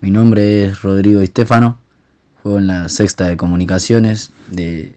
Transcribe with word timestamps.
Mi 0.00 0.12
nombre 0.12 0.66
es 0.66 0.82
Rodrigo 0.82 1.20
Estefano, 1.20 1.78
juego 2.42 2.60
en 2.60 2.68
la 2.68 2.88
sexta 2.88 3.26
de 3.26 3.36
comunicaciones, 3.36 4.30
de, 4.48 4.94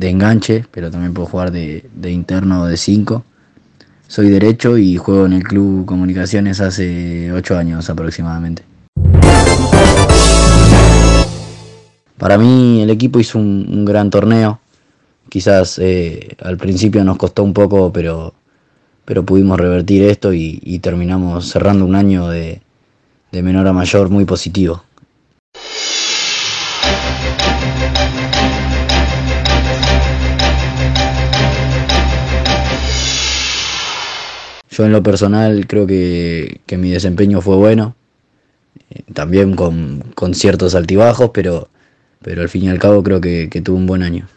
enganche, 0.00 0.64
pero 0.70 0.90
también 0.90 1.12
puedo 1.12 1.28
jugar 1.28 1.52
de, 1.52 1.84
interno 2.04 2.62
o 2.62 2.64
de 2.64 2.78
5. 2.78 3.24
Soy 4.06 4.30
derecho 4.30 4.78
y 4.78 4.96
juego 4.96 5.26
en 5.26 5.34
el 5.34 5.42
Club 5.42 5.84
Comunicaciones 5.84 6.62
hace 6.62 7.30
8 7.30 7.58
años 7.58 7.90
aproximadamente. 7.90 8.62
Para 12.16 12.38
mí 12.38 12.80
el 12.80 12.88
equipo 12.88 13.20
hizo 13.20 13.38
un, 13.38 13.84
gran 13.84 14.08
torneo. 14.08 14.60
Quizás 15.28 15.78
eh, 15.78 16.36
al 16.42 16.56
principio 16.56 17.04
nos 17.04 17.18
costó 17.18 17.44
un 17.44 17.52
poco, 17.52 17.92
pero, 17.92 18.32
pero 19.04 19.26
pudimos 19.26 19.60
revertir 19.60 20.04
esto 20.04 20.32
y, 20.32 20.78
terminamos 20.78 21.50
cerrando 21.50 21.84
un 21.84 21.94
año 21.94 22.28
de, 22.28 22.62
de 23.32 23.42
menor 23.42 23.66
a 23.66 23.72
mayor 23.72 24.08
muy 24.10 24.24
positivo. 24.24 24.84
Yo 34.70 34.84
en 34.86 34.92
lo 34.92 35.02
personal 35.02 35.66
creo 35.66 35.86
que, 35.86 36.60
mi 36.78 36.90
desempeño 36.90 37.40
fue 37.40 37.56
bueno, 37.56 37.96
eh, 38.90 39.02
también 39.12 39.56
con, 39.56 40.04
ciertos 40.34 40.74
altibajos, 40.74 41.30
pero, 41.34 41.68
pero 42.22 42.42
al 42.42 42.48
fin 42.48 42.64
y 42.64 42.68
al 42.68 42.78
cabo 42.78 43.02
creo 43.02 43.20
que, 43.20 43.48
que 43.50 43.60
tuve 43.60 43.76
un 43.76 43.86
buen 43.86 44.02
año. 44.02 44.28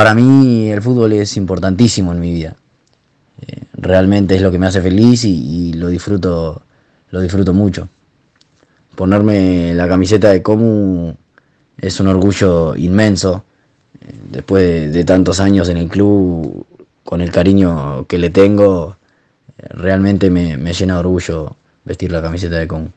Para 0.00 0.14
mí 0.14 0.70
el 0.70 0.80
fútbol 0.80 1.12
es 1.12 1.36
importantísimo 1.36 2.10
en 2.12 2.20
mi 2.20 2.32
vida. 2.32 2.56
Eh, 3.46 3.64
realmente 3.74 4.34
es 4.34 4.40
lo 4.40 4.50
que 4.50 4.58
me 4.58 4.66
hace 4.66 4.80
feliz 4.80 5.26
y, 5.26 5.74
lo 5.74 5.88
disfruto, 5.88 6.62
lo 7.10 7.20
disfruto 7.20 7.52
mucho 7.52 7.86
ponerme 8.94 9.74
la 9.74 9.86
camiseta 9.86 10.30
de 10.30 10.42
Comu 10.42 11.12
es 11.76 12.00
un 12.00 12.06
orgullo 12.06 12.74
inmenso. 12.76 13.44
Después 14.30 14.90
de, 14.90 15.04
tantos 15.04 15.38
años 15.38 15.68
en 15.68 15.76
el 15.76 15.88
club, 15.88 16.64
con 17.04 17.20
el 17.20 17.30
cariño 17.30 18.06
que 18.06 18.16
le 18.16 18.30
tengo, 18.30 18.96
realmente 19.58 20.30
me, 20.30 20.56
me 20.56 20.72
llena 20.72 20.94
de 20.94 21.00
orgullo 21.00 21.56
vestir 21.84 22.10
la 22.10 22.22
camiseta 22.22 22.56
de 22.56 22.66
Comu. 22.66 22.88